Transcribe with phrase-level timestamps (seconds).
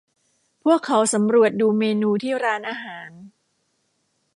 [0.63, 3.09] พวกเขาสำรวจดูเมนูที่ร้านอาหาร